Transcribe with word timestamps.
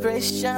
celebration 0.00 0.57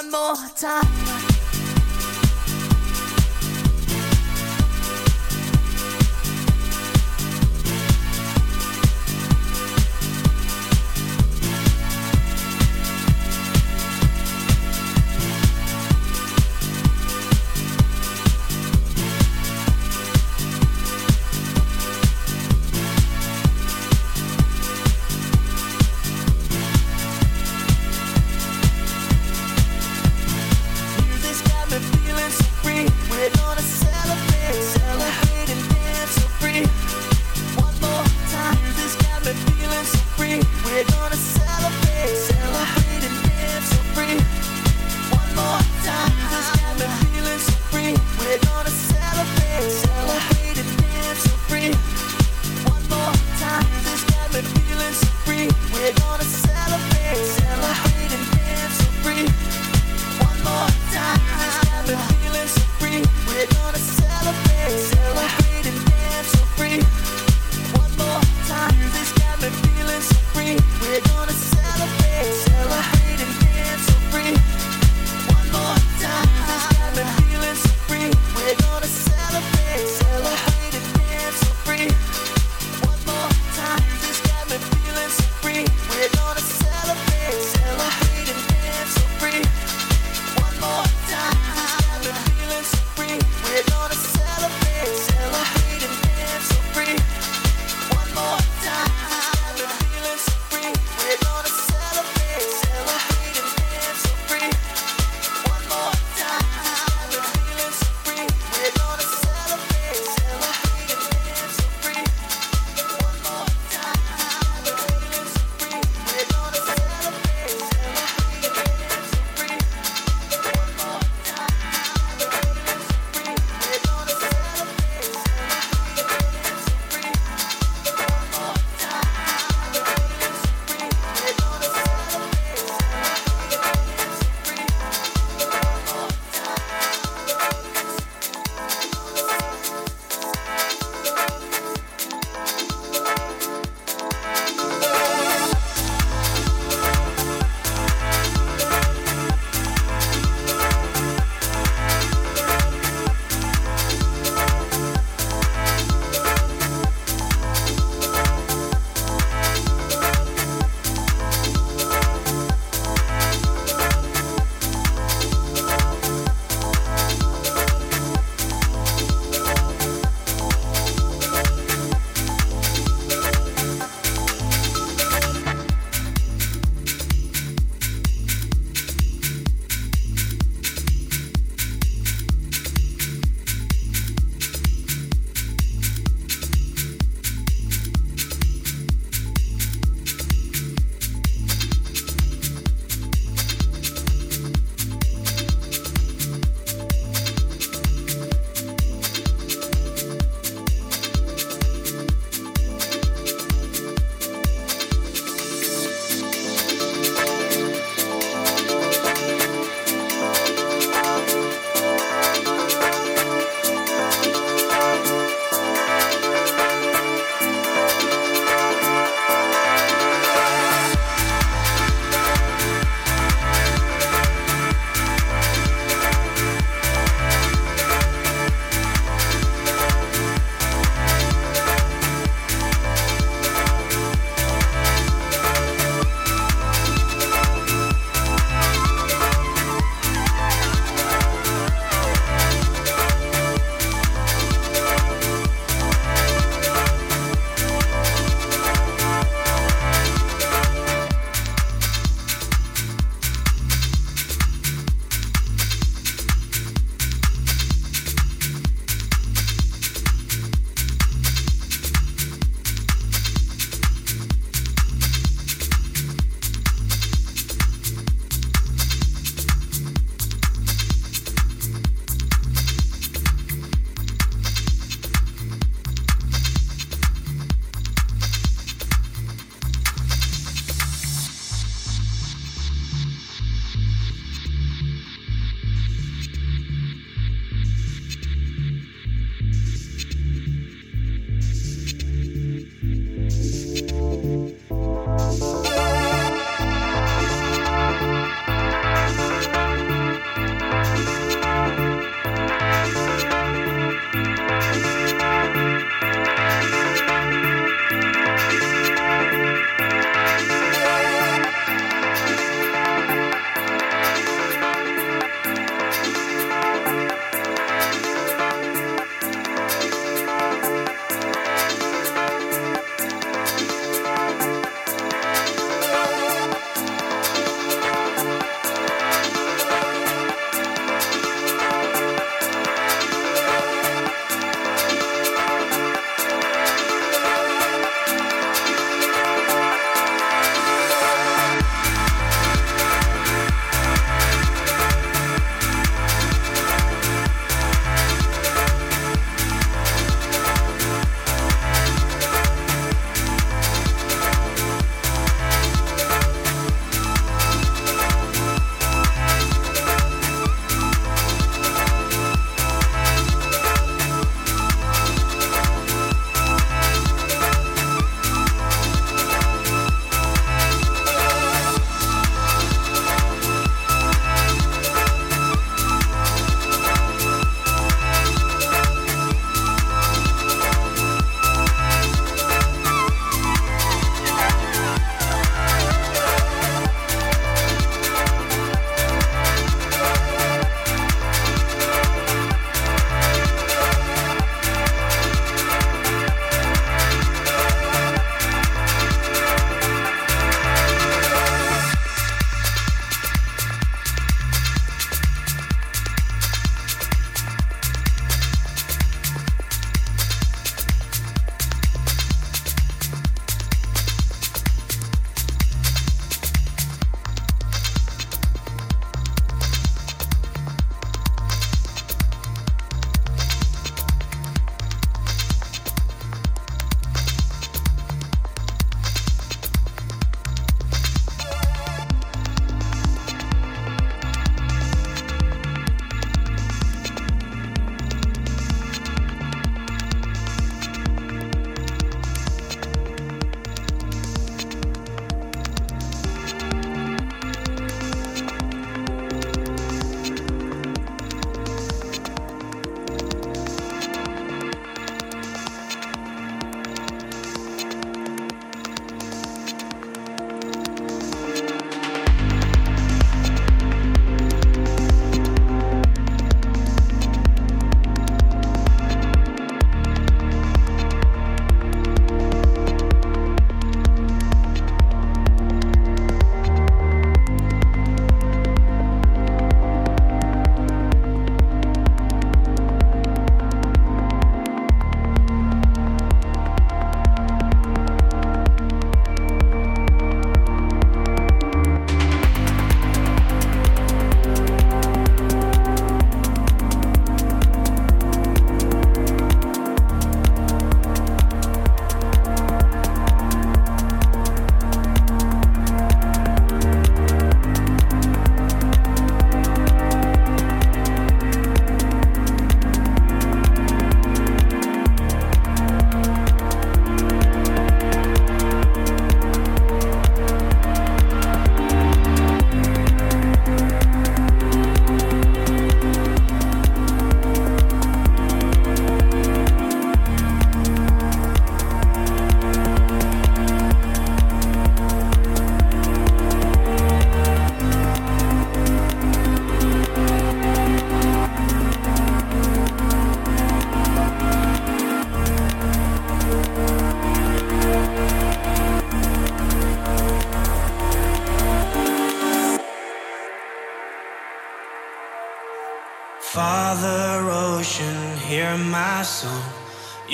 One 0.00 0.10
more 0.10 0.48
time. 0.56 1.19